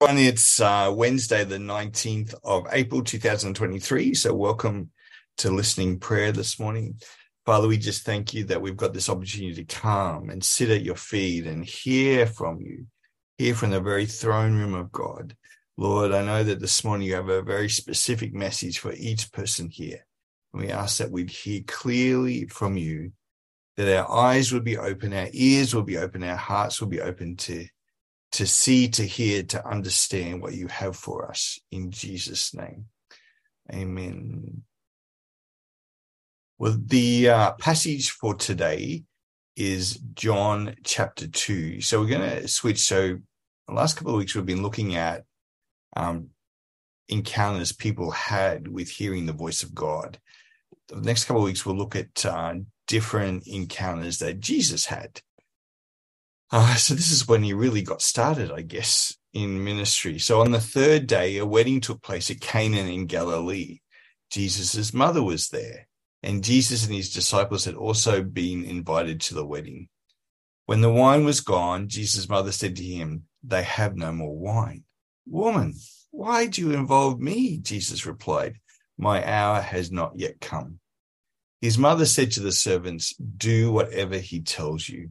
[0.00, 0.24] everyone.
[0.24, 4.14] It's uh, Wednesday, the 19th of April, 2023.
[4.14, 4.90] So, welcome
[5.38, 7.00] to listening prayer this morning.
[7.44, 10.84] Father, we just thank you that we've got this opportunity to come and sit at
[10.84, 12.86] your feet and hear from you,
[13.38, 15.34] hear from the very throne room of God.
[15.76, 19.68] Lord, I know that this morning you have a very specific message for each person
[19.68, 20.06] here.
[20.52, 23.12] And we ask that we'd hear clearly from you,
[23.76, 27.00] that our eyes would be open, our ears will be open, our hearts will be
[27.00, 27.66] open to
[28.32, 32.86] to see, to hear, to understand what you have for us in Jesus' name.
[33.72, 34.62] Amen.
[36.58, 39.04] Well, the uh, passage for today
[39.56, 41.80] is John chapter 2.
[41.80, 42.80] So we're going to switch.
[42.80, 43.18] So
[43.66, 45.24] the last couple of weeks, we've been looking at
[45.96, 46.30] um,
[47.08, 50.18] encounters people had with hearing the voice of God.
[50.88, 52.54] The next couple of weeks, we'll look at uh,
[52.86, 55.20] different encounters that Jesus had.
[56.50, 60.18] Uh, so this is when he really got started, I guess, in ministry.
[60.18, 63.80] So on the third day, a wedding took place at Cana in Galilee.
[64.30, 65.88] Jesus' mother was there,
[66.22, 69.88] and Jesus and his disciples had also been invited to the wedding.
[70.66, 74.84] When the wine was gone, Jesus' mother said to him, They have no more wine.
[75.26, 75.74] Woman,
[76.10, 77.58] why do you involve me?
[77.58, 78.56] Jesus replied,
[78.96, 80.80] My hour has not yet come.
[81.60, 85.10] His mother said to the servants, Do whatever he tells you.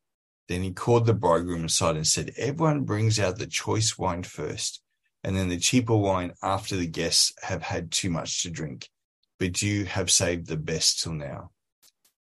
[0.51, 4.81] Then he called the bridegroom aside and said, Everyone brings out the choice wine first,
[5.23, 8.89] and then the cheaper wine after the guests have had too much to drink.
[9.39, 11.51] But you have saved the best till now.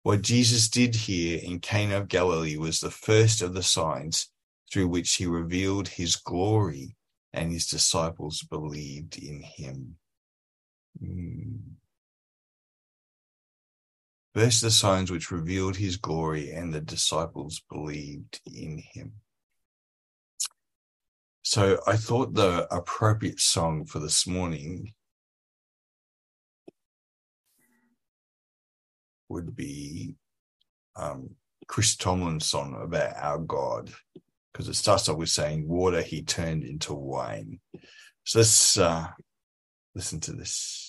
[0.03, 4.29] What Jesus did here in Cana of Galilee was the first of the signs
[4.71, 6.95] through which he revealed his glory,
[7.33, 9.97] and his disciples believed in him.
[11.03, 11.61] Mm.
[14.35, 19.13] First, the signs which revealed his glory, and the disciples believed in him.
[21.43, 24.95] So I thought the appropriate song for this morning
[29.29, 30.15] would be
[30.97, 31.31] um,
[31.67, 33.93] Chris Tomlin's song about our God,
[34.53, 37.61] because it starts off with saying, Water he turned into wine.
[38.25, 39.09] So let's uh,
[39.95, 40.82] listen to this.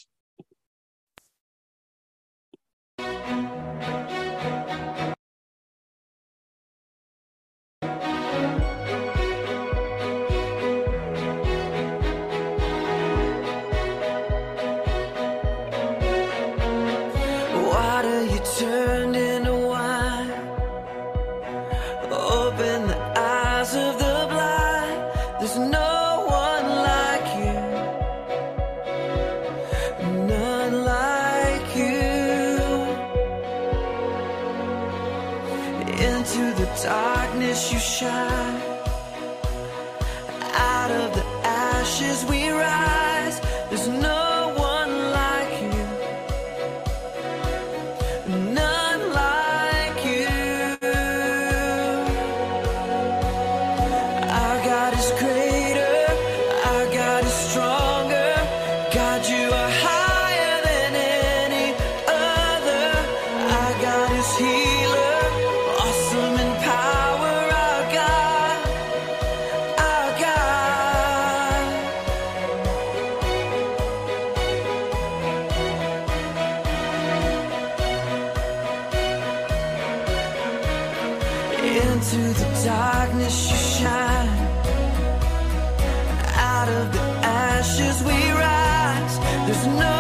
[89.54, 89.93] There's no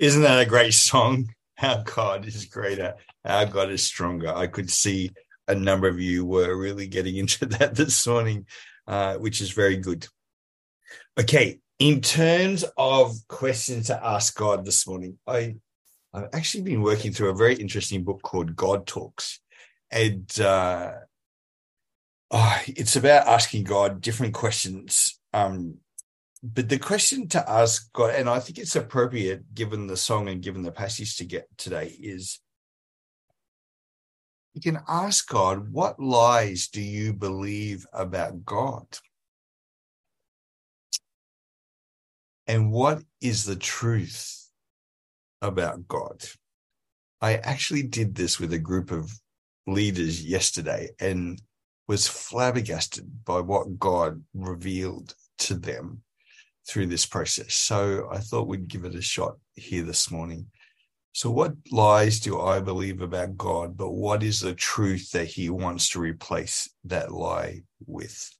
[0.00, 1.28] Isn't that a great song?
[1.60, 2.94] Our God is greater.
[3.22, 4.34] Our God is stronger.
[4.34, 5.10] I could see
[5.46, 8.46] a number of you were really getting into that this morning,
[8.86, 10.06] uh, which is very good.
[11.18, 15.56] Okay, in terms of questions to ask God this morning, I
[16.14, 19.38] I've actually been working through a very interesting book called God Talks,
[19.90, 20.92] and uh,
[22.30, 25.20] oh, it's about asking God different questions.
[25.34, 25.76] Um,
[26.42, 30.42] but the question to ask God, and I think it's appropriate given the song and
[30.42, 32.40] given the passage to get today, is
[34.54, 38.86] you can ask God, what lies do you believe about God?
[42.46, 44.48] And what is the truth
[45.42, 46.24] about God?
[47.20, 49.12] I actually did this with a group of
[49.66, 51.40] leaders yesterday and
[51.86, 56.02] was flabbergasted by what God revealed to them
[56.70, 57.54] through this process.
[57.54, 60.46] So I thought we'd give it a shot here this morning.
[61.12, 65.50] So, what lies do I believe about God, but what is the truth that He
[65.50, 68.30] wants to replace that lie with?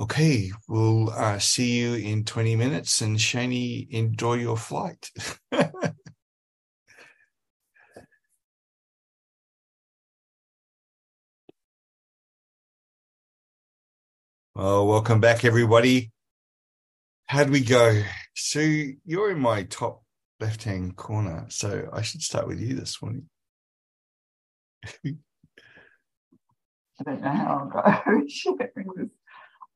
[0.00, 3.02] Okay, we'll uh, see you in 20 minutes.
[3.02, 5.08] And Shani, enjoy your flight.
[14.54, 16.10] well, welcome back, everybody.
[17.30, 18.02] How'd we go?
[18.34, 20.02] So you're in my top
[20.40, 21.46] left hand corner.
[21.48, 23.26] So I should start with you this morning.
[25.04, 25.14] I
[27.04, 29.10] don't know how I'll go sharing this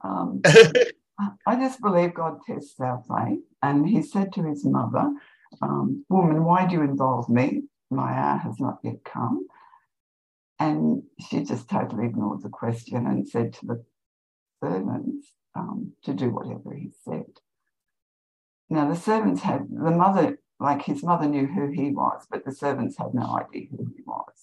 [0.03, 0.43] um,
[1.47, 3.45] I just believe God tests our faith.
[3.63, 5.13] And he said to his mother,
[5.63, 7.63] um, Woman, why do you involve me?
[7.89, 9.47] My hour has not yet come.
[10.59, 13.85] And she just totally ignored the question and said to the
[14.61, 17.27] servants um, to do whatever he said.
[18.75, 22.53] Now, the servants had, the mother, like his mother knew who he was, but the
[22.53, 24.35] servants had no idea who he was.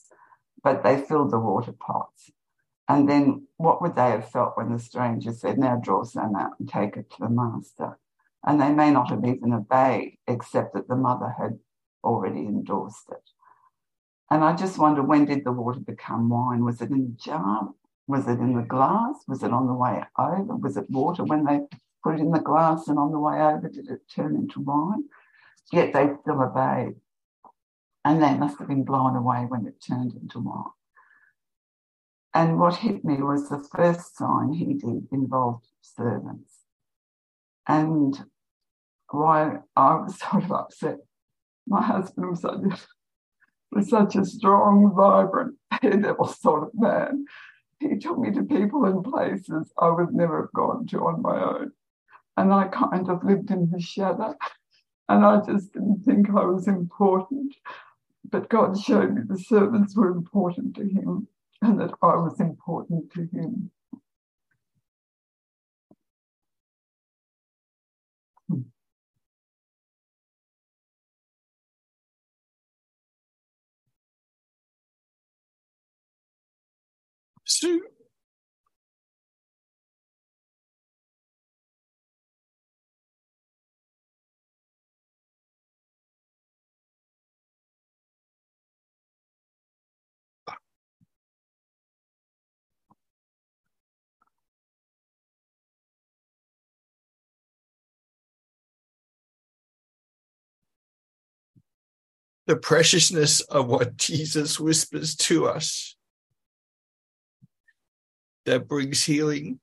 [0.64, 2.32] But they filled the water pots
[2.92, 6.60] and then what would they have felt when the stranger said, Now draw some out
[6.60, 7.98] and take it to the master?
[8.46, 11.60] And they may not have even obeyed, except that the mother had
[12.04, 13.24] already endorsed it.
[14.30, 16.66] And I just wonder when did the water become wine?
[16.66, 17.70] Was it in the jar?
[18.08, 19.24] Was it in the glass?
[19.26, 20.58] Was it on the way over?
[20.58, 21.62] Was it water when they
[22.04, 25.06] put it in the glass and on the way over did it turn into wine?
[25.72, 26.96] Yet they still obeyed.
[28.04, 30.72] And they must have been blown away when it turned into wine.
[32.34, 36.54] And what hit me was the first sign he did involved servants.
[37.68, 38.26] And
[39.10, 40.98] why I was sort of upset,
[41.68, 42.78] my husband was such a,
[43.72, 47.26] was such a strong, vibrant, daredevil sort of man.
[47.80, 51.44] He took me to people and places I would never have gone to on my
[51.44, 51.72] own.
[52.38, 54.36] And I kind of lived in the shadow.
[55.10, 57.56] And I just didn't think I was important.
[58.30, 61.28] But God showed me the servants were important to him
[61.62, 63.72] and that I was important to him.
[68.50, 68.62] Hmm.
[77.46, 77.80] So,
[102.48, 105.96] the preciousness of what Jesus whispers to us
[108.46, 109.60] that brings healing.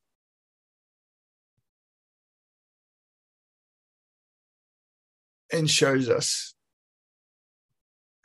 [5.51, 6.55] And shows us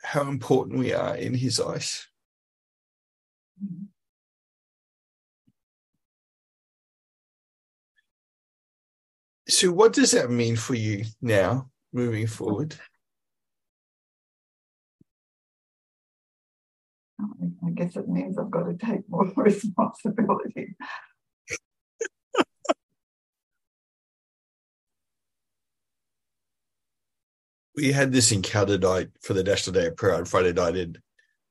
[0.02, 2.06] how important we are in his eyes.
[9.48, 12.76] So, what does that mean for you now, moving forward?
[17.20, 20.76] I guess it means I've got to take more responsibility.
[27.76, 30.98] we had this encounter night for the National Day of Prayer on Friday night, and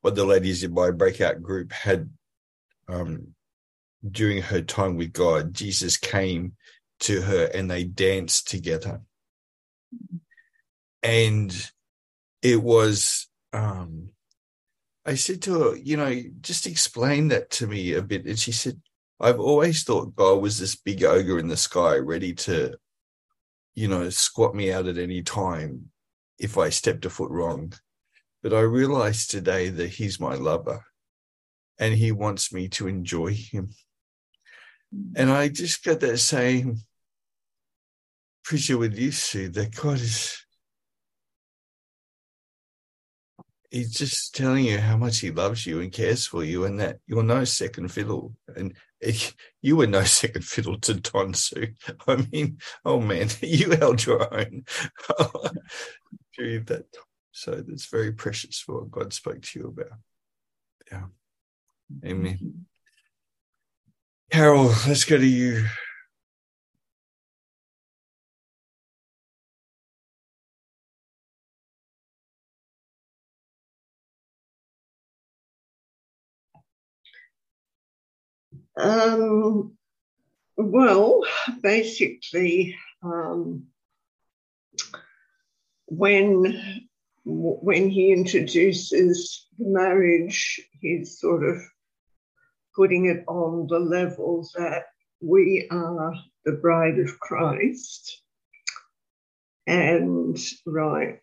[0.01, 2.09] what the ladies in my breakout group had
[2.87, 3.33] um,
[4.09, 6.53] during her time with God, Jesus came
[7.01, 9.01] to her and they danced together.
[11.01, 11.71] And
[12.41, 14.09] it was um,
[15.05, 18.25] I said to her, you know, just explain that to me a bit.
[18.25, 18.79] And she said,
[19.19, 22.77] I've always thought God was this big ogre in the sky, ready to,
[23.75, 25.91] you know, squat me out at any time.
[26.39, 27.73] if I stepped a foot wrong.
[28.41, 30.83] But I realized today that he's my lover
[31.79, 33.69] and he wants me to enjoy him.
[35.15, 36.77] And I just got that same
[38.47, 40.42] picture with you, Sue, that God is
[43.73, 46.99] he's just telling you how much he loves you and cares for you and that
[47.07, 48.75] you're no second fiddle and
[49.61, 51.73] you were no second fiddle to Don Sue.
[52.07, 54.63] I mean, oh man, you held your own
[56.37, 57.03] during that time.
[57.31, 59.97] So that's very precious for what God spoke to you about.
[60.91, 61.05] Yeah.
[62.05, 62.65] Amen.
[64.31, 65.65] Carol, let's go to you.
[78.77, 79.77] Um,
[80.57, 81.23] well,
[81.61, 83.67] basically, um,
[85.85, 86.87] when
[87.25, 91.61] when he introduces the marriage, he's sort of
[92.75, 94.85] putting it on the level that
[95.21, 96.13] we are
[96.43, 98.21] the bride of Christ.
[99.67, 101.19] And right,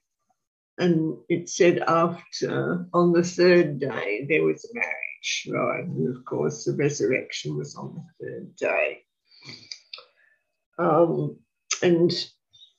[0.78, 5.09] and it said after on the third day there was a marriage
[5.50, 5.84] right?
[5.84, 9.02] And of course, the resurrection was on the third day.
[10.78, 11.36] Um,
[11.82, 12.12] and,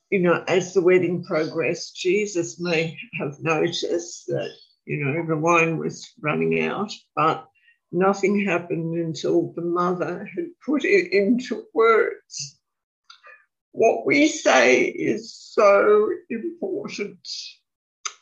[0.09, 4.51] you know, as the wedding progressed, Jesus may have noticed that,
[4.85, 7.47] you know, the wine was running out, but
[7.91, 12.57] nothing happened until the mother had put it into words.
[13.73, 17.27] What we say is so important.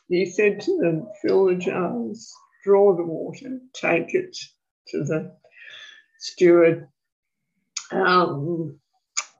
[0.08, 2.32] He said to them, fill the jars
[2.64, 4.36] draw the water, take it
[4.88, 5.36] to the
[6.18, 6.88] steward.
[7.90, 8.78] Um,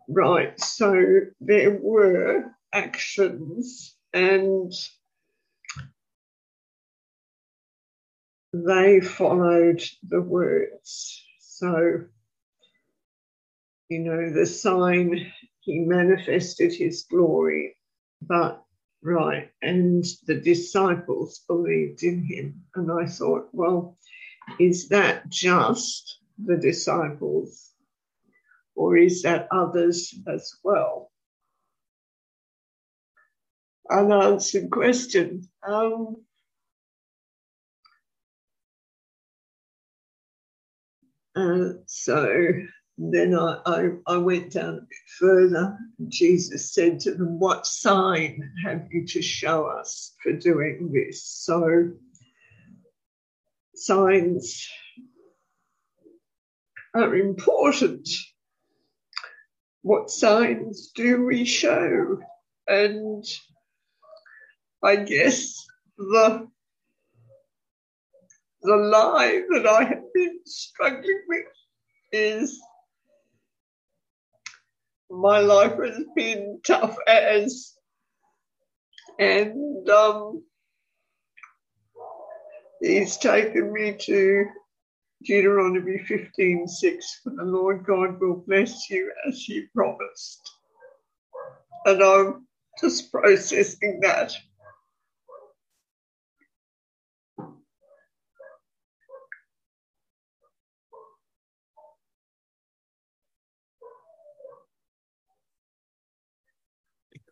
[0.08, 4.72] right, so there were actions and
[8.52, 11.24] they followed the words.
[11.40, 12.04] So,
[13.88, 17.76] you know, the sign, he manifested his glory,
[18.20, 18.64] but
[19.02, 22.62] right, and the disciples believed in him.
[22.74, 23.96] And I thought, well,
[24.58, 27.70] is that just the disciples,
[28.74, 31.10] or is that others as well?
[33.90, 35.48] Unanswered question.
[35.66, 36.16] Um,
[41.36, 42.52] uh, so
[43.02, 45.78] then I, I, I, went down a bit further.
[46.08, 51.24] Jesus said to them, What sign have you to show us for doing this?
[51.24, 51.92] So,
[53.74, 54.68] signs
[56.94, 58.06] are important.
[59.80, 62.18] What signs do we show?
[62.68, 63.24] And
[64.84, 65.54] I guess
[65.96, 66.48] the
[68.62, 71.46] the lie that I have been struggling with
[72.12, 72.60] is
[75.10, 77.74] my life has been tough as,
[79.18, 80.42] and um,
[82.80, 84.46] he's taken me to
[85.24, 90.40] Deuteronomy 15 6 for the Lord God will bless you as he promised.
[91.84, 92.46] And I'm
[92.80, 94.32] just processing that.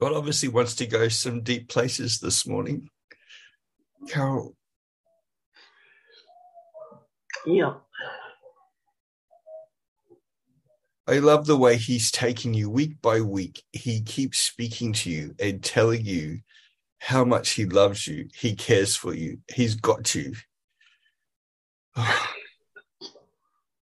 [0.01, 2.89] God obviously wants to go some deep places this morning.
[4.09, 4.55] Carol.
[7.45, 7.75] Yeah.
[11.09, 13.63] I love the way he's taking you week by week.
[13.73, 16.41] He keeps speaking to you and telling you
[16.99, 18.29] how much he loves you.
[18.35, 19.39] He cares for you.
[19.53, 20.35] He's got you.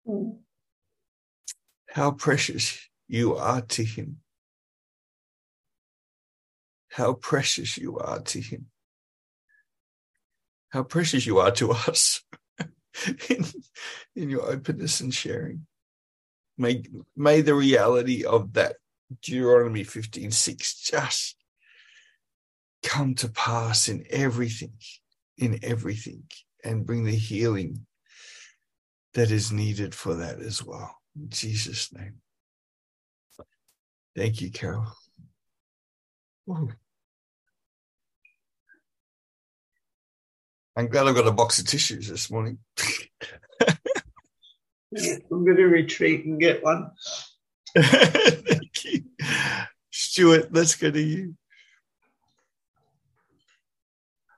[0.08, 0.36] Mm.
[1.88, 4.18] how precious you are to him
[6.96, 8.68] how precious you are to him.
[10.70, 12.22] How precious you are to us
[13.28, 13.44] in,
[14.14, 15.66] in your openness and sharing.
[16.56, 16.84] May,
[17.14, 18.76] may the reality of that
[19.22, 21.36] Deuteronomy 15 6 just
[22.82, 24.72] come to pass in everything,
[25.36, 26.22] in everything,
[26.64, 27.84] and bring the healing
[29.12, 30.96] that is needed for that as well.
[31.14, 32.22] In Jesus' name.
[34.16, 34.86] Thank you, Carol.
[40.78, 42.58] I'm glad I've got a box of tissues this morning.
[43.66, 46.90] I'm going to retreat and get one.
[47.74, 49.02] Thank you.
[49.90, 51.34] Stuart, let's go to you.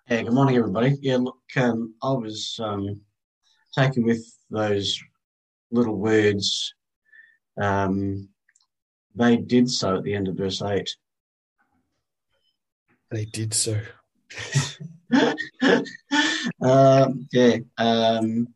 [0.09, 0.97] Yeah, good morning, everybody.
[1.01, 3.01] Yeah, look, um, I was um,
[3.77, 5.03] taken with those
[5.73, 6.73] little words.
[7.61, 8.29] Um,
[9.17, 10.89] they did so at the end of verse 8.
[13.11, 13.81] They did so.
[16.63, 17.57] um, yeah.
[17.77, 18.49] Um,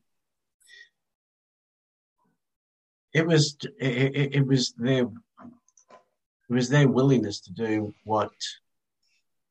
[3.15, 8.33] it was it, it, it was their it was their willingness to do what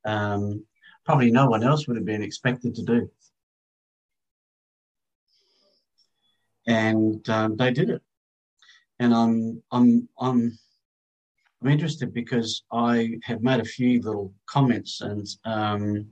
[0.05, 0.65] um,
[1.05, 3.09] probably no one else would have been expected to do,
[6.67, 8.01] and um, they did it.
[8.99, 10.57] And I'm I'm I'm
[11.61, 16.07] I'm interested because I have made a few little comments, and um,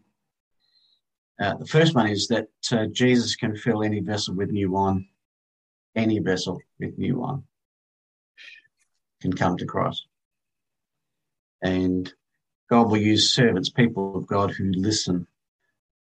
[1.39, 5.07] uh, the first one is that uh, Jesus can fill any vessel with new wine.
[5.95, 7.43] Any vessel with new wine
[9.21, 10.05] can come to Christ.
[11.61, 12.11] And
[12.69, 15.27] God will use servants, people of God who listen.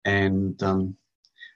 [0.05, 0.95] And um,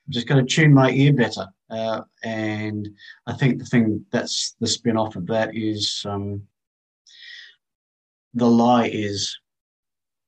[0.07, 1.47] I'm just going to tune my ear better.
[1.69, 2.87] Uh, and
[3.25, 6.43] I think the thing that's the spin off of that is um,
[8.33, 9.37] the lie is,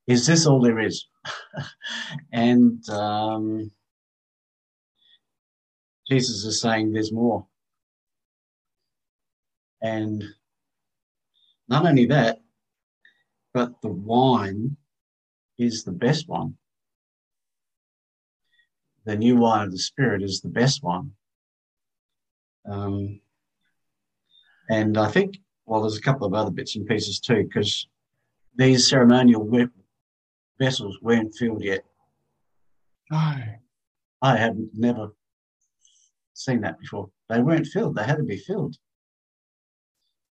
[0.09, 1.05] is this all there is?
[2.33, 3.69] and um,
[6.09, 7.45] Jesus is saying there's more.
[9.83, 10.23] And
[11.67, 12.39] not only that,
[13.53, 14.77] but the wine
[15.59, 16.55] is the best one.
[19.05, 21.11] The new wine of the Spirit is the best one.
[22.67, 23.21] Um,
[24.71, 27.87] and I think, well, there's a couple of other bits and pieces too, because
[28.55, 29.45] these ceremonial
[30.59, 31.83] vessels weren't filled yet.
[33.11, 33.35] No.
[34.21, 35.09] I have never
[36.33, 37.09] seen that before.
[37.29, 38.75] They weren't filled, they had to be filled.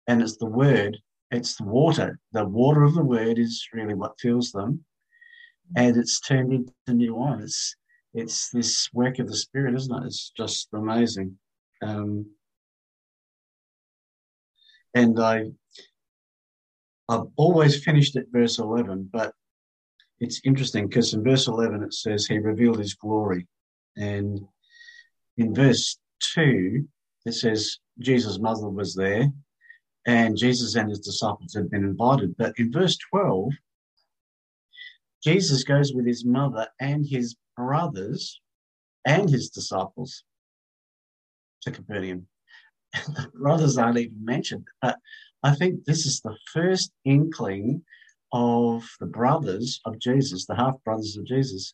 [0.08, 0.98] And it's the word,
[1.30, 2.18] it's the water.
[2.32, 4.84] The water of the word is really what fills them.
[5.76, 7.40] And it's turned into new wine.
[7.42, 7.74] It's
[8.14, 10.06] it's this work of the spirit, isn't it?
[10.06, 11.38] It's just amazing.
[11.82, 12.26] Um,
[14.94, 15.50] and I
[17.08, 19.32] I've always finished at verse 11, but
[20.20, 23.46] it's interesting because in verse 11 it says he revealed his glory.
[23.96, 24.40] And
[25.36, 25.98] in verse
[26.34, 26.86] 2,
[27.26, 29.30] it says Jesus' mother was there
[30.06, 32.36] and Jesus and his disciples had been invited.
[32.36, 33.50] But in verse 12,
[35.22, 38.40] Jesus goes with his mother and his brothers
[39.04, 40.22] and his disciples
[41.62, 42.28] to Capernaum.
[42.92, 44.66] the brothers aren't even mentioned.
[44.80, 44.98] But
[45.42, 47.82] I think this is the first inkling
[48.36, 51.72] of the brothers of Jesus, the half brothers of Jesus,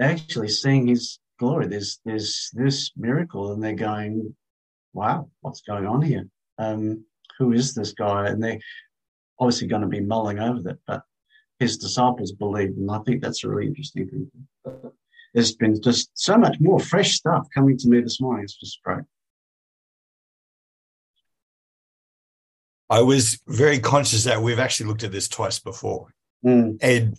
[0.00, 1.68] actually seeing his glory.
[1.68, 4.34] There's there's this miracle, and they're going,
[4.92, 6.26] "Wow, what's going on here?
[6.58, 7.04] Um,
[7.38, 8.60] who is this guy?" And they're
[9.38, 11.02] obviously going to be mulling over that, but
[11.60, 14.92] his disciples believed, and I think that's a really interesting thing.
[15.32, 18.44] There's been just so much more fresh stuff coming to me this morning.
[18.44, 19.04] It's just great.
[22.94, 26.14] I was very conscious that we've actually looked at this twice before.
[26.46, 26.78] Mm.
[26.80, 27.18] And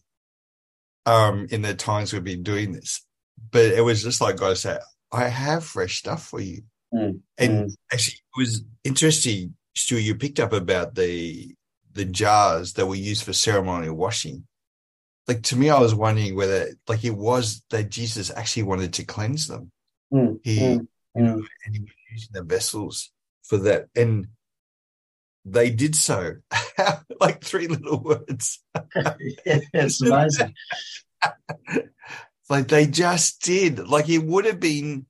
[1.05, 3.05] um, in the times we've been doing this,
[3.51, 4.79] but it was just like God said,
[5.11, 6.61] I have fresh stuff for you.
[6.93, 7.19] Mm.
[7.37, 7.73] And Mm.
[7.91, 11.53] actually, it was interesting, Stu, you picked up about the
[11.91, 14.45] the jars that were used for ceremonial washing.
[15.27, 19.05] Like to me, I was wondering whether like it was that Jesus actually wanted to
[19.05, 19.71] cleanse them.
[20.13, 20.39] Mm.
[20.43, 20.87] He, Mm.
[21.15, 23.11] you know, and he was using the vessels
[23.43, 23.87] for that.
[23.95, 24.27] And
[25.45, 26.35] they did so.
[27.21, 28.63] like three little words.
[29.45, 30.53] it's amazing.
[32.49, 33.87] like they just did.
[33.87, 35.05] Like it would have been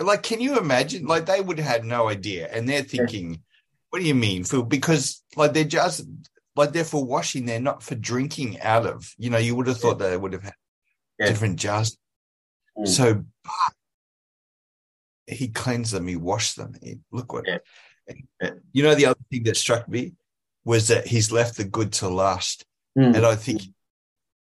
[0.00, 1.06] like, can you imagine?
[1.06, 3.42] Like they would have had no idea, and they're thinking,
[3.90, 6.06] "What do you mean, fill?" Because like they're just
[6.54, 7.46] like they're for washing.
[7.46, 9.12] They're not for drinking out of.
[9.18, 10.54] You know, you would have thought they would have had
[11.18, 11.26] Yeah.
[11.26, 11.96] different jars.
[12.78, 12.88] Mm.
[12.88, 13.24] So
[15.26, 16.06] but he cleansed them.
[16.06, 16.74] He washed them.
[16.82, 17.44] He, look what.
[18.72, 20.12] You know, the other thing that struck me
[20.64, 22.64] was that he's left the good to last.
[22.98, 23.16] Mm.
[23.16, 23.62] And I think,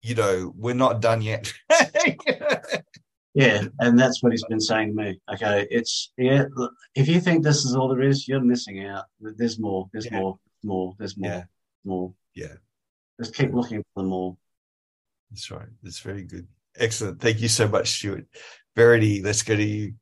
[0.01, 1.53] you know, we're not done yet.
[3.35, 5.19] Yeah, and that's what he's been saying to me.
[5.33, 6.45] Okay, it's yeah.
[6.55, 9.03] Look, if you think this is all there is, you're missing out.
[9.19, 9.89] There's more.
[9.91, 10.19] There's Yeah.
[10.19, 10.39] more.
[10.63, 10.95] More.
[10.97, 11.29] There's more.
[11.29, 11.43] Yeah.
[11.83, 12.13] More.
[12.33, 12.53] Yeah.
[13.19, 14.37] Just keep looking for the more.
[15.29, 15.67] That's right.
[15.83, 16.47] That's very good.
[16.77, 17.19] Excellent.
[17.19, 18.25] Thank you so much, Stuart.
[18.73, 19.95] Verity, let's go to you.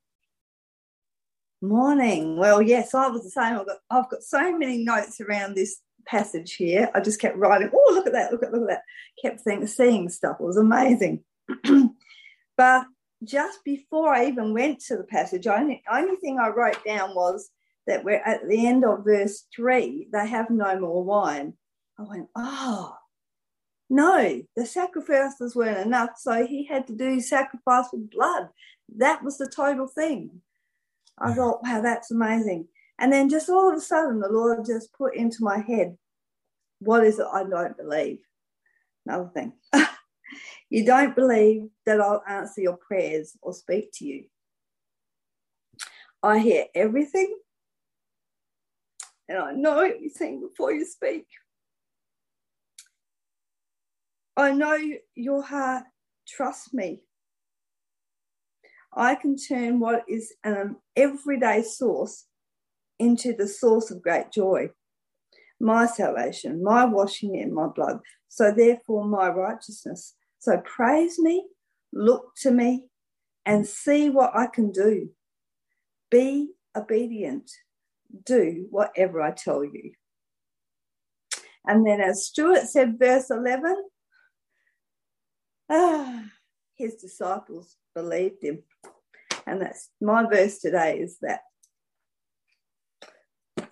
[1.63, 2.35] Morning.
[2.35, 3.57] Well, yes, I was the same.
[3.57, 6.91] I've got, I've got so many notes around this passage here.
[6.93, 7.71] I just kept writing.
[7.73, 8.33] Oh, look at that!
[8.33, 8.81] Look at look at that!
[9.21, 10.41] Kept seeing, seeing stuff.
[10.41, 11.23] It was amazing.
[12.57, 12.85] but
[13.23, 17.49] just before I even went to the passage, only only thing I wrote down was
[17.87, 20.09] that we're at the end of verse three.
[20.11, 21.53] They have no more wine.
[21.97, 22.93] I went, oh,
[23.89, 26.17] No, the sacrifices weren't enough.
[26.17, 28.49] So he had to do sacrifice with blood.
[28.97, 30.41] That was the total thing.
[31.19, 32.67] I thought, wow, that's amazing.
[32.99, 35.97] And then just all of a sudden, the Lord just put into my head,
[36.79, 38.19] what is it I don't believe?
[39.05, 39.53] Another thing.
[40.69, 44.25] you don't believe that I'll answer your prayers or speak to you.
[46.21, 47.35] I hear everything
[49.27, 51.25] and I know everything before you speak.
[54.35, 54.77] I know
[55.15, 55.83] your heart.
[56.27, 57.01] Trust me.
[58.95, 62.25] I can turn what is an everyday source
[62.99, 64.69] into the source of great joy.
[65.59, 67.99] My salvation, my washing in my blood.
[68.27, 70.15] So, therefore, my righteousness.
[70.39, 71.45] So, praise me,
[71.91, 72.85] look to me,
[73.45, 75.09] and see what I can do.
[76.09, 77.49] Be obedient.
[78.25, 79.93] Do whatever I tell you.
[81.65, 83.75] And then, as Stuart said, verse 11,
[85.69, 86.23] ah,
[86.75, 88.63] his disciples believed him.
[89.45, 91.41] And that's my verse today is that.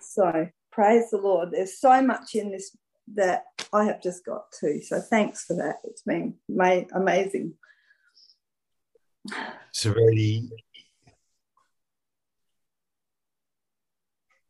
[0.00, 1.50] So praise the Lord.
[1.52, 2.76] There's so much in this
[3.14, 4.82] that I have just got to.
[4.82, 5.76] So thanks for that.
[5.84, 6.34] It's been
[6.94, 7.54] amazing.
[9.72, 10.50] So really,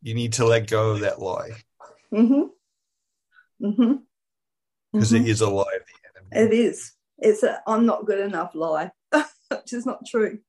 [0.03, 1.51] You need to let go of that lie.
[2.13, 3.65] Mm-hmm.
[3.65, 3.93] Mm-hmm.
[4.91, 5.25] Because mm-hmm.
[5.25, 6.53] it is a lie of the enemy.
[6.53, 6.91] It is.
[7.17, 8.91] It's a I'm not good enough lie,
[9.61, 10.39] which is not true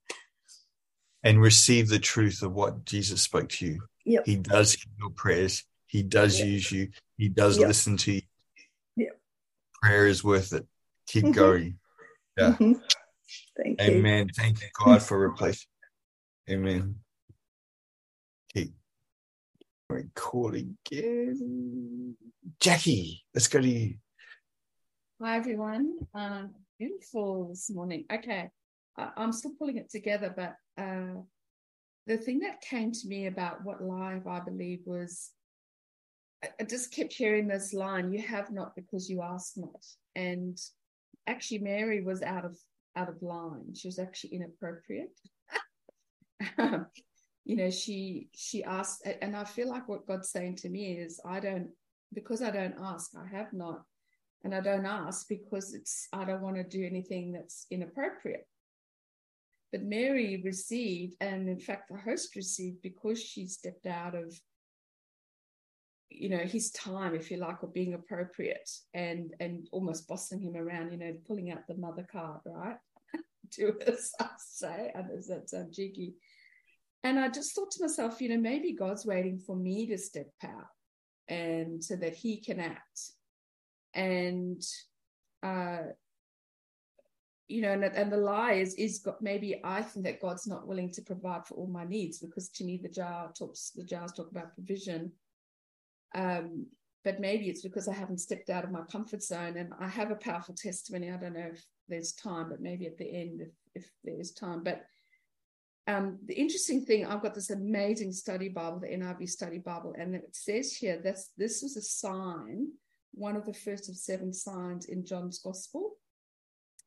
[1.24, 3.80] and receive the truth of what Jesus spoke to you.
[4.04, 4.26] Yep.
[4.26, 5.64] He does hear your prayers.
[5.86, 6.48] He does yep.
[6.48, 6.88] use you.
[7.16, 7.68] He does yep.
[7.68, 8.22] listen to you.
[8.96, 9.18] Yep.
[9.82, 10.66] Prayer is worth it.
[11.08, 11.32] Keep mm-hmm.
[11.32, 11.78] going.
[12.36, 12.50] Yeah.
[12.50, 12.72] Mm-hmm.
[13.56, 14.26] Thank Amen.
[14.26, 14.32] You.
[14.36, 15.66] Thank you, God, for replacing.
[16.50, 16.96] Amen.
[18.52, 18.74] Keep
[19.88, 22.16] record again.
[22.60, 23.94] Jackie, let's go to you.
[25.22, 25.96] Hi, everyone.
[26.12, 28.04] Um, beautiful this morning.
[28.12, 28.50] Okay.
[28.96, 31.20] I'm still pulling it together, but uh,
[32.06, 35.30] the thing that came to me about what live I believe was
[36.60, 39.84] I just kept hearing this line, you have not because you ask not.
[40.14, 40.58] And
[41.26, 42.56] actually Mary was out of
[42.96, 43.74] out of line.
[43.74, 45.18] She was actually inappropriate.
[47.44, 51.20] you know, she she asked and I feel like what God's saying to me is
[51.24, 51.70] I don't
[52.12, 53.82] because I don't ask, I have not.
[54.44, 58.46] And I don't ask because it's I don't want to do anything that's inappropriate.
[59.72, 64.32] But Mary received, and in fact, the host received because she stepped out of,
[66.10, 70.54] you know, his time, if you like, or being appropriate and and almost bossing him
[70.56, 72.76] around, you know, pulling out the mother card, right?
[73.52, 76.14] to us, I say, as that sound cheeky.
[77.02, 80.30] And I just thought to myself, you know, maybe God's waiting for me to step
[80.42, 80.68] out
[81.28, 83.00] and so that he can act.
[83.92, 84.62] And
[85.42, 85.78] uh,
[87.48, 90.66] you know, and, and the lie is is got maybe I think that God's not
[90.66, 94.12] willing to provide for all my needs because to me the jar talks the jars
[94.12, 95.12] talk about provision.
[96.14, 96.66] Um,
[97.04, 100.10] but maybe it's because I haven't stepped out of my comfort zone and I have
[100.10, 101.10] a powerful testimony.
[101.10, 104.62] I don't know if there's time, but maybe at the end if if there's time.
[104.62, 104.86] But
[105.86, 110.14] um, the interesting thing, I've got this amazing study Bible, the NIV study Bible, and
[110.14, 112.68] it says here that this was a sign,
[113.12, 115.98] one of the first of seven signs in John's Gospel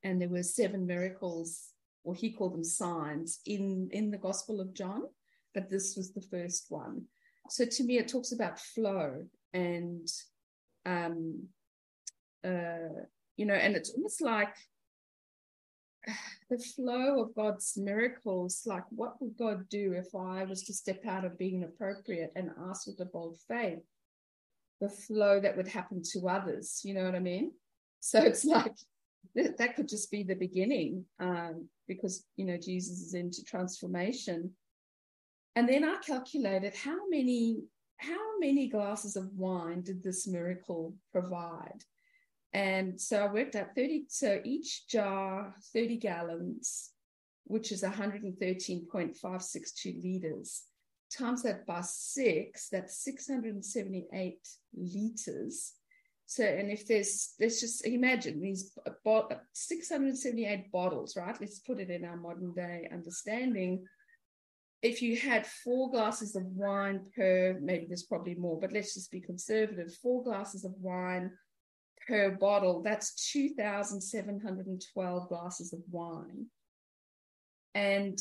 [0.03, 1.69] and there were seven miracles,
[2.03, 5.03] or he called them signs, in, in the Gospel of John,
[5.53, 7.03] but this was the first one.
[7.49, 10.07] So to me, it talks about flow and,
[10.85, 11.47] um,
[12.43, 13.03] uh,
[13.37, 14.53] you know, and it's almost like
[16.49, 18.63] the flow of God's miracles.
[18.65, 22.51] Like, what would God do if I was to step out of being appropriate and
[22.69, 23.79] ask with a bold faith?
[24.79, 27.51] The flow that would happen to others, you know what I mean?
[27.99, 28.75] So it's like
[29.35, 34.51] that could just be the beginning um, because you know jesus is into transformation.
[35.55, 37.63] And then i calculated how many
[37.97, 41.83] how many glasses of wine did this miracle provide?
[42.53, 46.91] And so i worked out 30 so each jar 30 gallons
[47.45, 50.63] which is 113.562 liters
[51.09, 55.73] times that by six that's 678 liters
[56.29, 58.77] so, and if there's, let's just imagine these
[59.53, 61.37] 678 bottles, right?
[61.39, 63.85] Let's put it in our modern day understanding.
[64.81, 69.09] If you had four glasses of wine per, maybe there's probably more, but let's just
[69.09, 71.31] be conservative, four glasses of wine
[72.05, 76.47] per bottle, that's 2,712 glasses of wine.
[77.73, 78.19] And,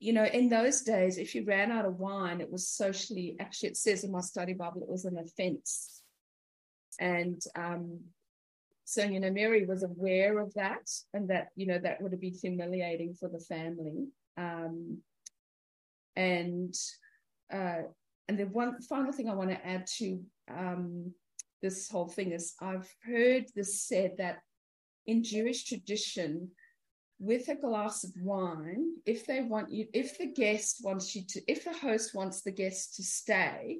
[0.00, 3.70] you know, in those days, if you ran out of wine, it was socially, actually,
[3.70, 6.01] it says in my study Bible, it was an offense
[7.00, 8.00] and um,
[8.84, 12.20] so you know mary was aware of that and that you know that would have
[12.20, 14.06] been humiliating for the family.
[14.36, 14.98] Um
[16.16, 16.74] and
[17.52, 17.82] uh
[18.28, 21.12] and the one final thing i want to add to um
[21.62, 24.38] this whole thing is i've heard this said that
[25.06, 26.50] in jewish tradition
[27.18, 31.40] with a glass of wine if they want you if the guest wants you to
[31.48, 33.78] if the host wants the guest to stay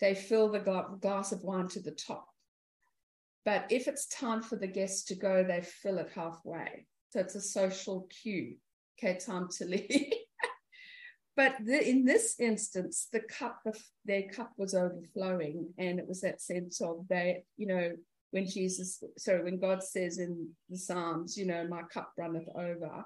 [0.00, 2.29] they fill the glass of wine to the top
[3.44, 6.86] but if it's time for the guests to go, they fill it halfway.
[7.10, 8.56] So it's a social cue.
[8.98, 10.12] Okay, time to leave.
[11.36, 16.20] but the, in this instance, the cup of their cup was overflowing, and it was
[16.20, 17.92] that sense of they, you know,
[18.30, 23.04] when Jesus, sorry, when God says in the Psalms, you know, my cup runneth over.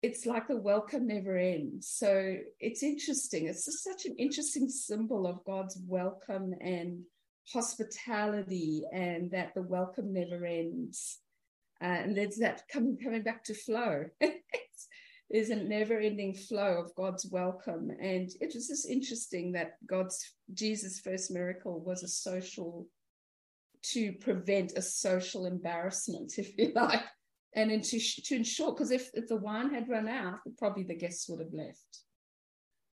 [0.00, 1.90] It's like the welcome never ends.
[1.90, 3.48] So it's interesting.
[3.48, 7.00] It's just such an interesting symbol of God's welcome and
[7.52, 11.18] hospitality and that the welcome never ends.
[11.80, 14.04] Uh, and there's that coming coming back to flow.
[15.30, 21.00] there's a never-ending flow of God's welcome, and it was just interesting that God's Jesus'
[21.00, 22.86] first miracle was a social
[23.92, 27.02] to prevent a social embarrassment, if you like,
[27.54, 30.96] and then to, to ensure because if, if the wine had run out, probably the
[30.96, 32.02] guests would have left.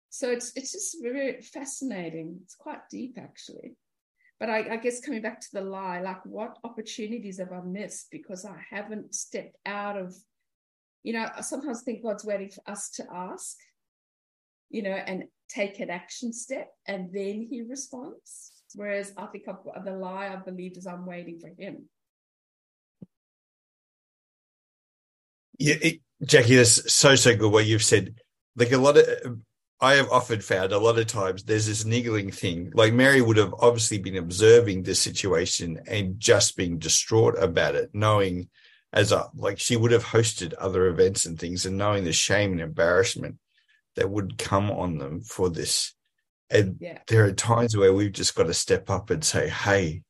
[0.09, 2.39] So it's it's just very fascinating.
[2.43, 3.75] It's quite deep, actually
[4.41, 8.07] but I, I, guess coming back to the lie, like what opportunities have I missed
[8.09, 10.15] because I haven't stepped out of,
[11.03, 13.55] you know, I sometimes think God's waiting for us to ask,
[14.71, 18.63] you know, and take an action step and then he responds.
[18.73, 21.87] Whereas I think I've, the lie I believe is I'm waiting for him.
[25.59, 28.15] Yeah, it, Jackie, that's so, so good what you've said.
[28.55, 29.37] Like a lot of
[29.81, 32.71] I have often found a lot of times there's this niggling thing.
[32.75, 37.89] Like Mary would have obviously been observing this situation and just being distraught about it,
[37.91, 38.49] knowing
[38.93, 42.51] as a like she would have hosted other events and things and knowing the shame
[42.51, 43.37] and embarrassment
[43.95, 45.95] that would come on them for this.
[46.51, 46.99] And yeah.
[47.07, 50.03] there are times where we've just got to step up and say, hey,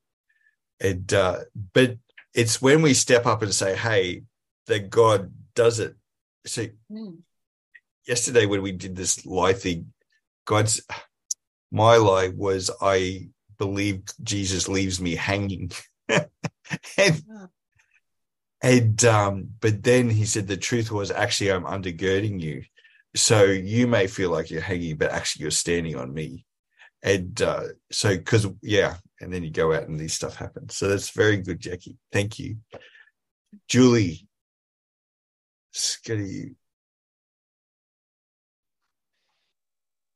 [0.82, 1.40] and uh,
[1.74, 1.98] but
[2.34, 4.24] it's when we step up and say, hey,
[4.68, 5.96] that God does it.
[6.46, 7.20] See, mm
[8.12, 9.94] yesterday when we did this lie thing,
[10.46, 10.82] God's
[11.72, 15.72] my lie was I believe Jesus leaves me hanging.
[16.10, 17.24] and,
[18.62, 22.64] and um, but then he said the truth was actually I'm undergirding you.
[23.16, 26.46] So you may feel like you're hanging, but actually you're standing on me.
[27.02, 30.76] And uh, so because yeah, and then you go out and these stuff happens.
[30.76, 31.98] So that's very good, Jackie.
[32.12, 32.58] Thank you.
[33.70, 34.28] Julie,
[35.72, 36.56] Scotty,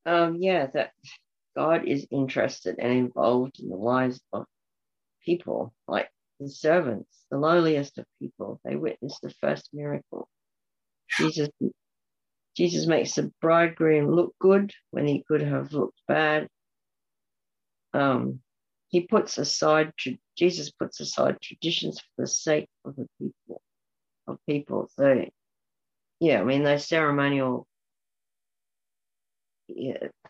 [0.06, 0.92] um, yeah, that
[1.56, 4.46] God is interested and involved in the lives of
[5.24, 8.60] people, like the servants, the lowliest of people.
[8.64, 10.28] They witnessed the first miracle.
[11.18, 11.50] Jesus,
[12.56, 16.48] Jesus makes the bridegroom look good when he could have looked bad.
[17.94, 18.42] Um,
[18.90, 19.94] he puts aside
[20.38, 23.62] Jesus puts aside traditions for the sake of the people
[24.28, 24.90] of people.
[24.96, 25.26] So,
[26.20, 27.68] yeah, I mean those ceremonial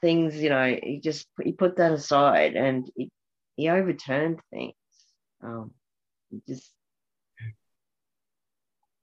[0.02, 3.10] things, you know, he just he put that aside and he,
[3.56, 4.74] he overturned things.
[5.44, 5.72] Um,
[6.48, 6.72] just,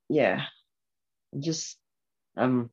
[0.08, 0.46] yeah,
[1.38, 1.78] just
[2.36, 2.70] um.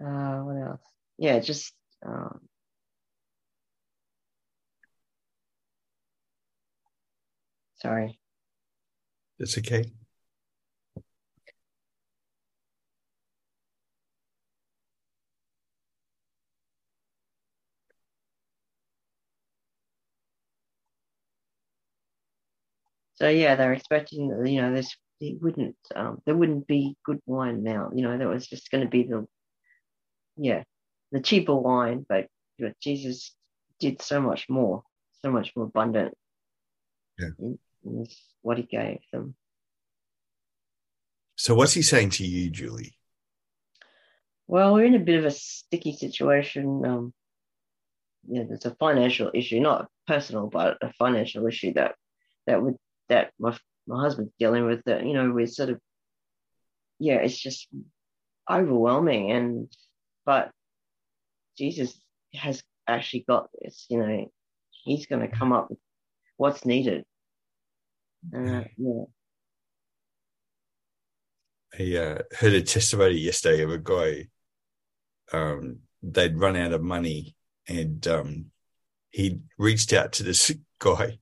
[0.00, 0.80] Uh, what else?
[1.18, 1.74] Yeah, just
[2.06, 2.40] um,
[7.76, 8.17] sorry.
[9.38, 9.84] It's okay.
[23.14, 27.62] So yeah, they're expecting you know this it wouldn't um, there wouldn't be good wine
[27.62, 27.90] now.
[27.94, 29.26] You know, there was just going to be the
[30.36, 30.62] yeah
[31.12, 32.26] the cheaper wine, but
[32.58, 33.34] you Jesus
[33.80, 34.82] did so much more,
[35.22, 36.14] so much more abundant.
[37.18, 37.28] Yeah.
[37.82, 39.34] What he gave them.
[41.36, 42.96] So, what's he saying to you, Julie?
[44.46, 46.84] Well, we're in a bit of a sticky situation.
[46.84, 47.14] Um,
[48.26, 51.94] yeah, there's a financial issue, not personal, but a financial issue that
[52.46, 52.76] that would
[53.08, 54.82] that my my husband's dealing with.
[54.84, 55.80] That you know, we're sort of
[56.98, 57.68] yeah, it's just
[58.50, 59.30] overwhelming.
[59.30, 59.72] And
[60.26, 60.50] but
[61.56, 61.98] Jesus
[62.34, 63.86] has actually got this.
[63.88, 64.32] You know,
[64.84, 65.78] He's going to come up with
[66.36, 67.04] what's needed
[68.34, 69.04] uh, yeah.
[71.78, 74.28] I uh, heard a testimony yesterday of a guy.
[75.32, 77.36] Um, they'd run out of money,
[77.68, 78.46] and um,
[79.10, 81.18] he reached out to this guy,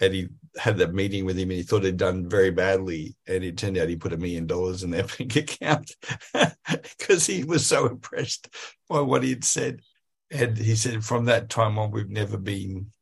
[0.00, 3.44] and he had that meeting with him, and he thought he'd done very badly, and
[3.44, 5.94] it turned out he put a million dollars in their bank account
[6.98, 8.48] because he was so impressed
[8.88, 9.80] by what he had said.
[10.30, 12.92] And he said, from that time on, we've never been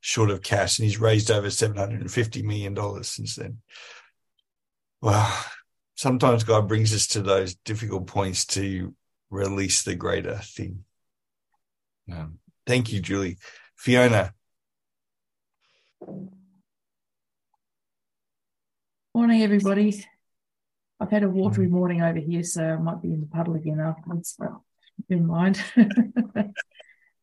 [0.00, 3.58] short of cash, and he's raised over seven hundred and fifty million dollars since then.
[5.00, 5.44] Well,
[5.94, 8.94] sometimes God brings us to those difficult points to
[9.30, 10.84] release the greater thing.
[12.10, 13.38] Um, thank you, Julie.
[13.76, 14.32] Fiona.
[19.14, 20.04] Morning, everybody.
[21.00, 23.80] I've had a watery morning over here, so I might be in the puddle again
[23.80, 24.52] afterwards, but
[25.08, 25.62] never mind.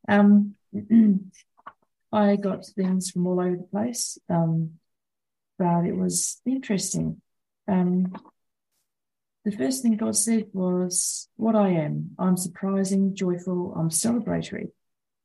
[0.08, 0.56] um,
[2.14, 4.74] I got things from all over the place, um,
[5.58, 7.20] but it was interesting.
[7.68, 8.14] Um,
[9.46, 12.12] the first thing God said was, What I am.
[12.20, 14.68] I'm surprising, joyful, I'm celebratory.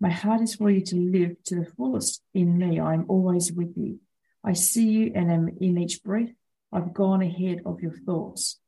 [0.00, 2.80] My heart is for you to live to the fullest in me.
[2.80, 4.00] I'm always with you.
[4.42, 6.30] I see you and am in each breath.
[6.72, 8.58] I've gone ahead of your thoughts.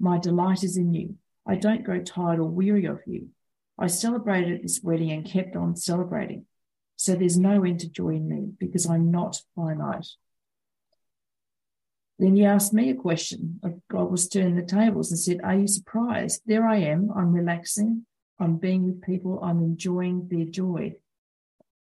[0.00, 1.16] My delight is in you.
[1.46, 3.28] I don't grow tired or weary of you.
[3.78, 6.46] I celebrated this wedding and kept on celebrating.
[6.98, 10.08] So there's no end to joy in me because I'm not finite.
[12.18, 13.60] Then he asked me a question.
[13.88, 16.42] God was turning the tables and said, Are you surprised?
[16.44, 17.12] There I am.
[17.14, 18.04] I'm relaxing.
[18.40, 19.38] I'm being with people.
[19.42, 20.96] I'm enjoying their joy.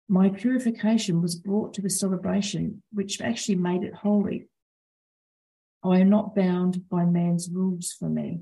[0.06, 4.48] My purification was brought to the celebration, which actually made it holy.
[5.82, 8.40] I am not bound by man's rules for me.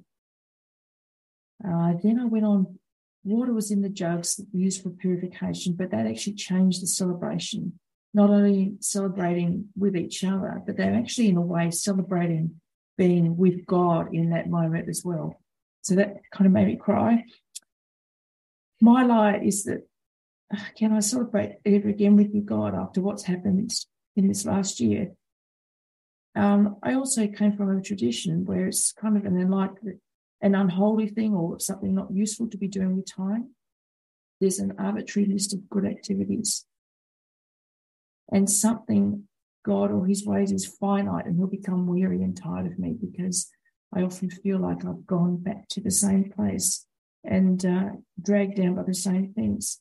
[1.64, 2.80] Uh, then I went on
[3.24, 7.78] water was in the jugs used for purification, but that actually changed the celebration.
[8.12, 12.60] Not only celebrating with each other, but they're actually, in a way, celebrating
[12.96, 15.40] being with God in that moment as well.
[15.82, 17.24] So that kind of made me cry.
[18.80, 19.88] My lie is that
[20.76, 23.72] can I celebrate ever again with you, God, after what's happened
[24.14, 25.12] in this last year?
[26.36, 30.00] Um, I also came from a tradition where it's kind of an enlightenment
[30.44, 33.54] an unholy thing or something not useful to be doing with time.
[34.42, 36.66] There's an arbitrary list of good activities.
[38.30, 39.26] And something,
[39.64, 43.48] God or his ways is finite and he'll become weary and tired of me because
[43.94, 46.84] I often feel like I've gone back to the same place
[47.24, 47.90] and uh,
[48.22, 49.80] dragged down by the same things.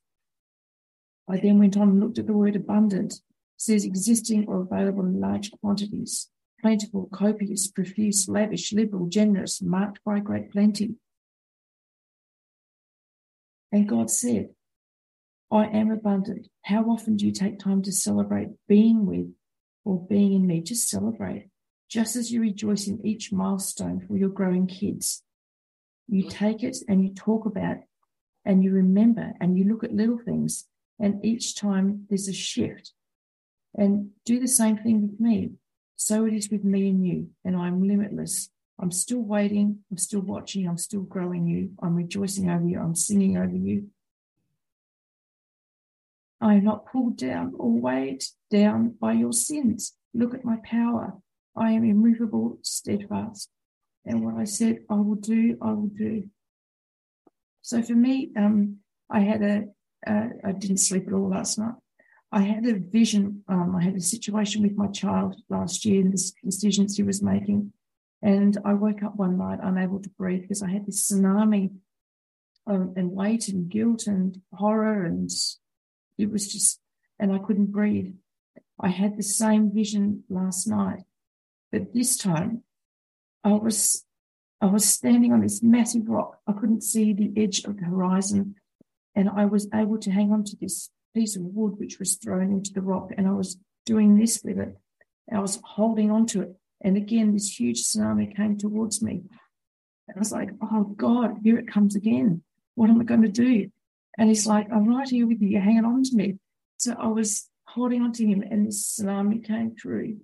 [1.30, 3.16] I then went on and looked at the word abundant.
[3.16, 3.22] It
[3.58, 6.30] says existing or available in large quantities
[6.64, 10.96] plentiful, copious, profuse, lavish, liberal, generous, marked by great plenty.
[13.72, 14.50] And God said,
[15.52, 16.48] I am abundant.
[16.64, 19.34] How often do you take time to celebrate being with
[19.84, 20.62] or being in me?
[20.62, 21.50] Just celebrate.
[21.90, 25.22] Just as you rejoice in each milestone for your growing kids,
[26.08, 27.84] you take it and you talk about it
[28.46, 30.66] and you remember and you look at little things.
[30.98, 32.94] And each time there's a shift.
[33.76, 35.52] And do the same thing with me.
[35.96, 38.50] So it is with me and you, and I'm limitless.
[38.80, 39.80] I'm still waiting.
[39.90, 40.68] I'm still watching.
[40.68, 41.72] I'm still growing you.
[41.82, 42.80] I'm rejoicing over you.
[42.80, 43.90] I'm singing over you.
[46.42, 49.94] I am not pulled down or weighed down by your sins.
[50.14, 51.14] Look at my power.
[51.56, 53.50] I am immovable, steadfast.
[54.06, 56.30] And what I said I will do, I will do.
[57.62, 58.80] So for me, um,
[59.10, 59.66] I had a,
[60.06, 61.76] I didn't sleep at all last night.
[62.34, 63.44] I had a vision.
[63.48, 67.22] Um, I had a situation with my child last year and this decisions he was
[67.22, 67.72] making.
[68.24, 71.76] And I woke up one night unable to breathe because I had this tsunami
[72.66, 75.06] um, and weight and guilt and horror.
[75.06, 75.30] And
[76.18, 76.80] it was just,
[77.20, 78.16] and I couldn't breathe.
[78.80, 81.04] I had the same vision last night.
[81.72, 82.64] But this time
[83.44, 84.06] I was,
[84.60, 86.40] I was standing on this massive rock.
[86.48, 88.56] I couldn't see the edge of the horizon.
[89.14, 92.52] And I was able to hang on to this piece of wood which was thrown
[92.52, 94.78] into the rock, and I was doing this with it.
[95.32, 96.56] I was holding on to it.
[96.82, 99.24] And again, this huge tsunami came towards me.
[100.08, 102.44] And I was like, oh God, here it comes again.
[102.76, 103.70] What am I going to do?
[104.18, 105.50] And he's like, I'm right here with you.
[105.50, 106.38] You're hanging on to me.
[106.78, 110.18] So I was holding on to him, and this tsunami came through.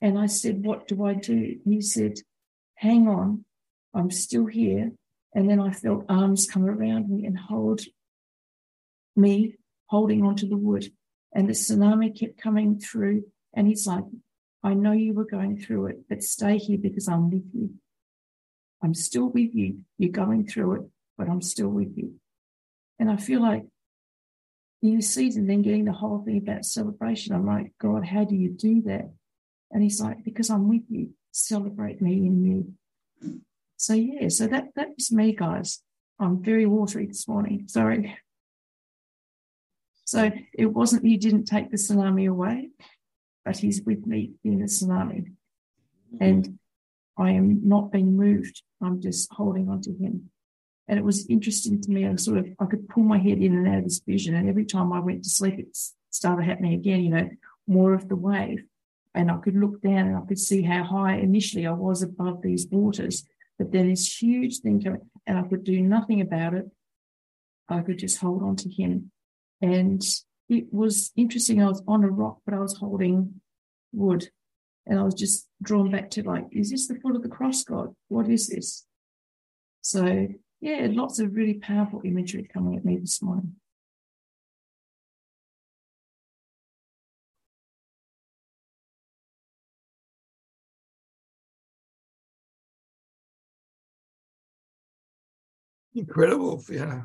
[0.00, 1.56] And I said, What do I do?
[1.64, 2.14] He said,
[2.74, 3.44] Hang on,
[3.94, 4.92] I'm still here.
[5.34, 7.82] And then I felt arms come around me and hold
[9.14, 9.56] me
[9.92, 10.90] holding onto the wood.
[11.34, 13.24] And the tsunami kept coming through.
[13.54, 14.04] And he's like,
[14.64, 17.74] I know you were going through it, but stay here because I'm with you.
[18.82, 19.80] I'm still with you.
[19.98, 20.82] You're going through it,
[21.18, 22.14] but I'm still with you.
[22.98, 23.64] And I feel like
[24.80, 28.34] in this season, then getting the whole thing about celebration, I'm like, God, how do
[28.34, 29.10] you do that?
[29.70, 31.10] And he's like, because I'm with you.
[31.32, 33.38] Celebrate me in you.
[33.76, 35.82] So yeah, so that that was me, guys.
[36.18, 37.64] I'm very watery this morning.
[37.68, 38.16] Sorry.
[40.12, 42.68] So it wasn't he didn't take the tsunami away,
[43.46, 45.20] but he's with me in the tsunami.
[45.22, 46.16] Mm-hmm.
[46.20, 46.58] And
[47.16, 48.62] I am not being moved.
[48.82, 50.28] I'm just holding on to him.
[50.86, 52.06] And it was interesting to me.
[52.06, 54.34] I sort of I could pull my head in and out of this vision.
[54.34, 55.78] And every time I went to sleep, it
[56.10, 57.30] started happening again, you know,
[57.66, 58.64] more of the wave.
[59.14, 62.42] And I could look down and I could see how high initially I was above
[62.42, 63.26] these waters.
[63.58, 66.66] But then this huge thing coming, and I could do nothing about it.
[67.70, 69.10] I could just hold on to him.
[69.62, 70.02] And
[70.48, 71.62] it was interesting.
[71.62, 73.40] I was on a rock, but I was holding
[73.92, 74.28] wood.
[74.86, 77.62] And I was just drawn back to like, is this the foot of the cross,
[77.62, 77.94] God?
[78.08, 78.84] What is this?
[79.80, 80.28] So,
[80.60, 83.56] yeah, lots of really powerful imagery coming at me this morning.
[95.94, 97.02] Incredible, yeah.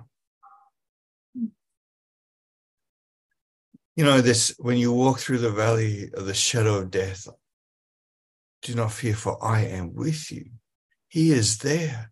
[3.98, 7.28] You know, this when you walk through the valley of the shadow of death,
[8.62, 10.52] do not fear, for I am with you.
[11.08, 12.12] He is there.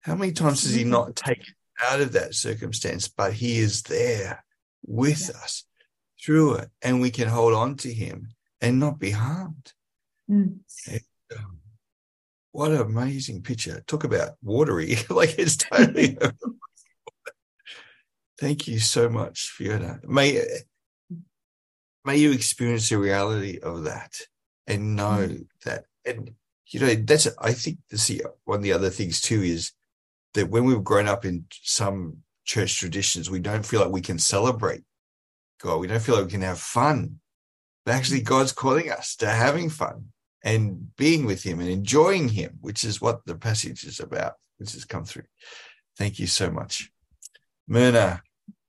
[0.00, 1.44] How many times does he not take
[1.82, 4.42] out of that circumstance, but he is there
[4.86, 5.64] with us
[6.24, 8.28] through it, and we can hold on to him
[8.62, 9.74] and not be harmed.
[10.30, 10.60] Mm.
[11.36, 11.58] Um,
[12.52, 13.82] what an amazing picture.
[13.86, 14.96] Talk about watery.
[15.10, 16.16] like it's totally.
[18.40, 20.00] Thank you so much, Fiona.
[20.04, 20.42] May,
[22.08, 24.18] may you experience the reality of that
[24.66, 25.46] and know mm.
[25.66, 25.84] that.
[26.06, 26.30] And,
[26.68, 28.10] you know, that's, I think, this
[28.44, 29.72] one of the other things too is
[30.32, 34.18] that when we've grown up in some church traditions, we don't feel like we can
[34.18, 34.84] celebrate
[35.60, 35.80] God.
[35.80, 37.20] We don't feel like we can have fun.
[37.84, 38.30] But actually, mm.
[38.32, 40.06] God's calling us to having fun
[40.42, 44.72] and being with him and enjoying him, which is what the passage is about, which
[44.72, 45.28] has come through.
[45.98, 46.90] Thank you so much.
[47.66, 48.22] Myrna,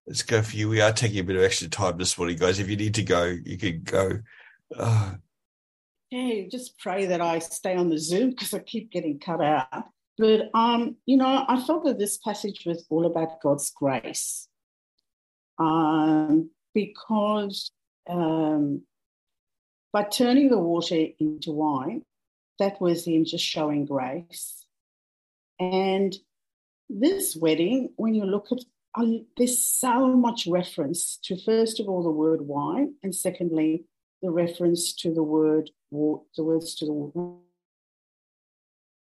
[0.09, 0.67] let's go for you.
[0.67, 2.57] We are taking a bit of extra time this morning, guys.
[2.59, 4.19] If you need to go, you can go.
[4.75, 5.13] Uh,
[6.09, 9.85] Yeah, just pray that I stay on the Zoom because I keep getting cut out.
[10.17, 14.47] But um, you know, I felt that this passage was all about God's grace.
[15.59, 17.71] Um, because
[18.09, 18.81] um,
[19.93, 22.03] by turning the water into wine,
[22.57, 24.65] that was him just showing grace.
[25.59, 26.15] And
[26.89, 28.59] this wedding, when you look at
[29.37, 33.85] there's so much reference to first of all the word wine, and secondly
[34.21, 37.39] the reference to the word wa- the words to the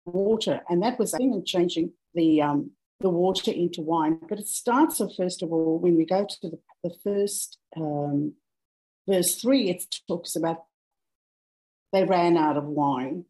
[0.06, 4.20] water, and that was think changing the um, the water into wine.
[4.28, 8.34] But it starts off first of all when we go to the, the first um,
[9.08, 9.70] verse three.
[9.70, 10.64] It talks about
[11.94, 13.26] they ran out of wine,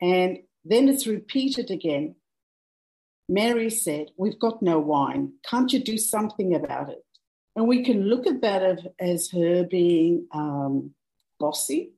[0.00, 2.16] and then it's repeated again.
[3.28, 5.32] Mary said, "We've got no wine.
[5.48, 7.04] Can't you do something about it?"
[7.56, 10.94] And we can look at that as her being um,
[11.40, 11.92] bossy,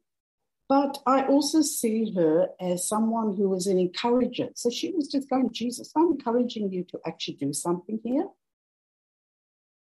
[0.68, 4.50] but I also see her as someone who was an encourager.
[4.54, 8.28] So she was just going, Jesus, I'm encouraging you to actually do something here.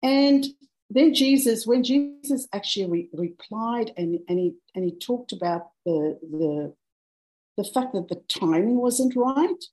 [0.03, 0.45] And
[0.91, 6.19] then Jesus, when Jesus actually re- replied and, and, he, and he talked about the,
[6.21, 6.73] the,
[7.57, 9.63] the fact that the timing wasn't right,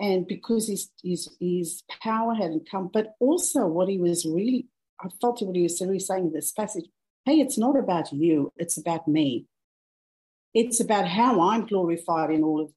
[0.00, 4.66] and because his, his, his power hadn't come, but also what he was really
[5.02, 6.84] I felt what he was really saying in this passage.
[7.24, 9.46] Hey, it's not about you, it's about me.
[10.52, 12.72] It's about how I'm glorified in all of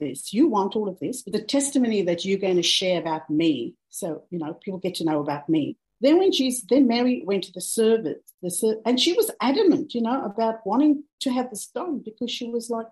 [0.00, 0.32] this.
[0.32, 3.74] You want all of this, but the testimony that you're going to share about me,
[3.90, 5.76] so you know, people get to know about me.
[6.00, 9.94] Then when she's then Mary went to the service, the ser- and she was adamant,
[9.94, 12.86] you know, about wanting to have this done because she was like,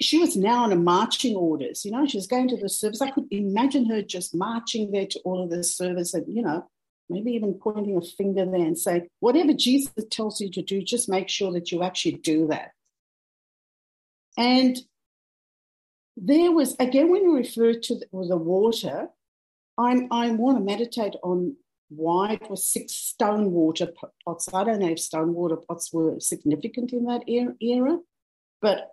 [0.00, 1.84] she was now on a marching orders.
[1.84, 3.00] You know, she was going to the service.
[3.00, 6.68] I could imagine her just marching there to all of the service and, you know,
[7.08, 11.08] maybe even pointing a finger there and saying, whatever Jesus tells you to do, just
[11.08, 12.72] make sure that you actually do that.
[14.36, 14.78] And
[16.16, 19.08] there was, again, when you refer to the, the water,
[19.76, 21.56] I'm, I want to meditate on
[21.88, 23.88] why it was six stone water
[24.24, 24.52] pots.
[24.52, 27.98] I don't know if stone water pots were significant in that era,
[28.60, 28.90] but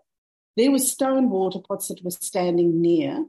[0.57, 3.25] there were stone water pots that were standing near.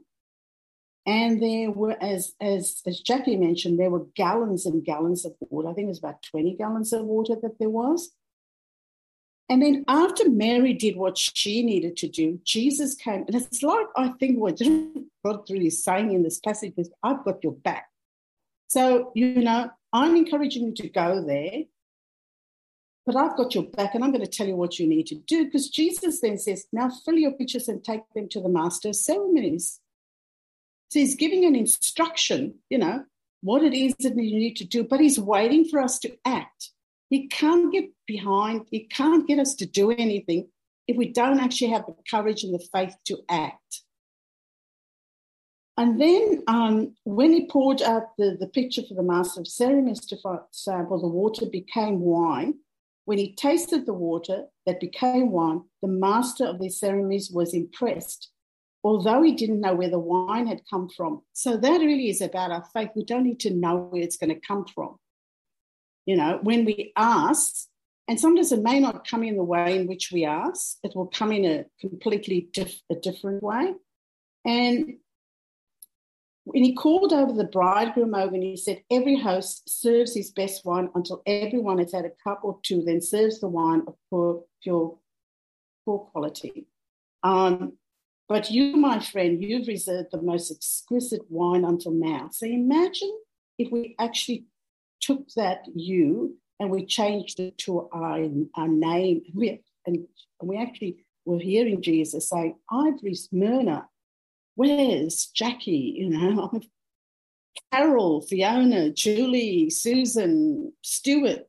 [1.05, 5.69] And there were, as, as, as Jackie mentioned, there were gallons and gallons of water.
[5.69, 8.11] I think it was about 20 gallons of water that there was.
[9.53, 13.23] And then after Mary did what she needed to do, Jesus came.
[13.27, 14.59] And it's like, I think what
[15.23, 17.85] God really is saying in this passage is, I've got your back.
[18.65, 21.65] So, you know, I'm encouraging you to go there
[23.05, 25.15] but I've got your back and I'm going to tell you what you need to
[25.15, 25.45] do.
[25.45, 28.95] Because Jesus then says, Now fill your pitchers and take them to the master of
[28.95, 29.79] ceremonies.
[30.89, 33.03] So he's giving an instruction, you know,
[33.41, 36.71] what it is that you need to do, but he's waiting for us to act.
[37.13, 40.47] He can't get behind, he can't get us to do anything
[40.87, 43.83] if we don't actually have the courage and the faith to act.
[45.77, 49.99] And then um, when he poured out the, the picture for the master of ceremonies
[50.07, 50.17] to
[50.49, 52.55] sample, the water became wine.
[53.05, 58.31] When he tasted the water that became wine, the master of the ceremonies was impressed,
[58.83, 61.21] although he didn't know where the wine had come from.
[61.33, 62.89] So that really is about our faith.
[62.95, 64.97] We don't need to know where it's going to come from.
[66.05, 67.67] You know, when we ask,
[68.07, 71.07] and sometimes it may not come in the way in which we ask, it will
[71.07, 73.73] come in a completely diff- a different way.
[74.45, 74.95] And
[76.45, 80.65] when he called over the bridegroom over and he said, Every host serves his best
[80.65, 84.43] wine until everyone has had a cup or two, then serves the wine of poor,
[84.61, 84.97] pure,
[85.85, 86.67] poor quality.
[87.23, 87.77] Um,
[88.27, 92.29] but you, my friend, you've reserved the most exquisite wine until now.
[92.31, 93.17] So imagine
[93.57, 94.45] if we actually
[95.03, 98.25] took that you and we changed it to our,
[98.55, 99.21] our name.
[99.33, 100.07] We, and
[100.41, 103.87] we actually were hearing Jesus say, Ivory Smyrna,
[104.55, 105.95] where's Jackie?
[105.97, 106.61] You know,
[107.71, 111.47] Carol, Fiona, Julie, Susan, Stuart,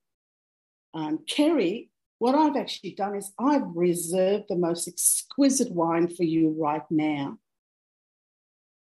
[0.92, 1.90] um, Kerry.
[2.18, 7.38] What I've actually done is I've reserved the most exquisite wine for you right now.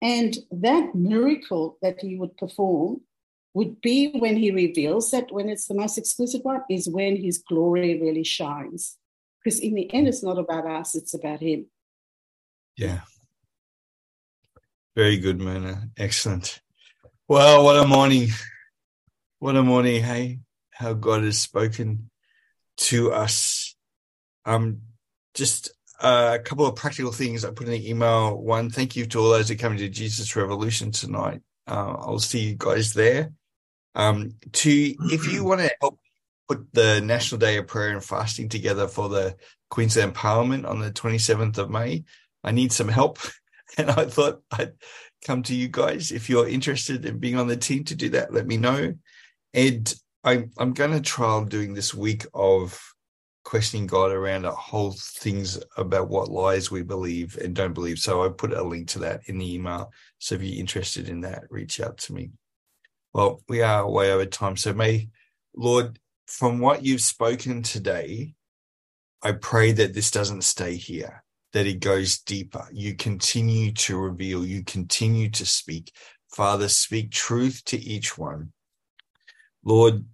[0.00, 3.00] And that miracle that he would perform
[3.58, 7.38] would be when he reveals that when it's the most exclusive one is when his
[7.38, 8.96] glory really shines.
[9.42, 11.66] Because in the end, it's not about us, it's about him.
[12.76, 13.00] Yeah.
[14.94, 15.88] Very good, Myrna.
[15.96, 16.60] Excellent.
[17.26, 18.28] Well, what a morning.
[19.40, 20.38] What a morning, hey?
[20.70, 22.10] How God has spoken
[22.88, 23.74] to us.
[24.44, 24.82] Um,
[25.34, 28.40] just a couple of practical things I put in the email.
[28.40, 31.40] One, thank you to all those that come to Jesus Revolution tonight.
[31.66, 33.32] Uh, I'll see you guys there.
[33.98, 35.98] Um, two, if you want to help
[36.48, 39.36] put the National Day of Prayer and Fasting together for the
[39.68, 42.04] Queensland Parliament on the 27th of May,
[42.42, 43.18] I need some help.
[43.76, 44.72] And I thought I'd
[45.24, 46.10] come to you guys.
[46.10, 48.94] If you're interested in being on the team to do that, let me know.
[49.52, 49.92] Ed,
[50.24, 52.80] I'm, I'm going to trial doing this week of
[53.44, 57.98] questioning God around a whole things about what lies we believe and don't believe.
[57.98, 59.92] So I put a link to that in the email.
[60.18, 62.30] So if you're interested in that, reach out to me.
[63.12, 64.56] Well, we are way over time.
[64.56, 65.08] So may,
[65.56, 68.34] Lord, from what you've spoken today,
[69.22, 72.68] I pray that this doesn't stay here, that it goes deeper.
[72.72, 75.92] You continue to reveal, you continue to speak.
[76.30, 78.52] Father, speak truth to each one.
[79.64, 80.04] Lord,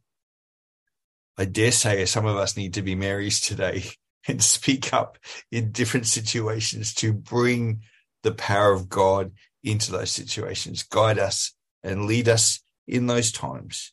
[1.37, 3.85] I dare say some of us need to be Marys today
[4.29, 5.19] and speak up
[5.51, 7.83] in different situations to bring
[8.23, 9.33] the power of God
[9.63, 10.83] into those situations.
[10.83, 13.93] Guide us and lead us in those times.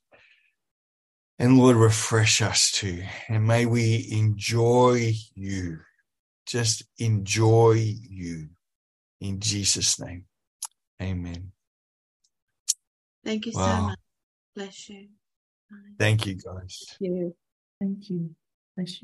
[1.39, 3.03] And Lord, refresh us too.
[3.29, 5.79] And may we enjoy you.
[6.45, 7.73] Just enjoy
[8.09, 8.49] you.
[9.21, 10.25] In Jesus' name.
[11.01, 11.51] Amen.
[13.25, 13.77] Thank you Wow.
[13.77, 13.99] so much.
[14.55, 15.07] Bless you.
[15.69, 15.77] Bye.
[15.99, 16.97] Thank you, guys.
[16.99, 17.35] Thank you.
[17.81, 18.35] Thank you.
[18.77, 18.99] Bless you.